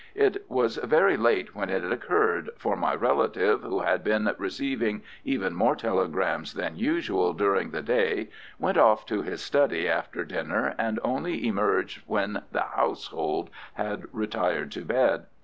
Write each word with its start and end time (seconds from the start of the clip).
It 0.15 0.49
was 0.49 0.77
very 0.77 1.15
late 1.15 1.53
when 1.55 1.69
it 1.69 1.83
occurred, 1.91 2.49
for 2.57 2.75
my 2.75 2.95
relative, 2.95 3.61
who 3.61 3.81
had 3.81 4.03
been 4.03 4.33
receiving 4.39 5.03
even 5.23 5.53
more 5.53 5.75
telegrams 5.75 6.55
than 6.55 6.75
usual 6.75 7.33
during 7.33 7.69
the 7.69 7.83
day, 7.83 8.29
went 8.57 8.79
off 8.79 9.05
to 9.05 9.21
his 9.21 9.43
study 9.43 9.87
after 9.87 10.25
dinner, 10.25 10.73
and 10.79 10.99
only 11.03 11.47
emerged 11.47 12.01
when 12.07 12.41
the 12.51 12.63
household 12.73 13.51
had 13.75 14.05
retired 14.11 14.71
to 14.71 14.81
bed. 14.83 15.27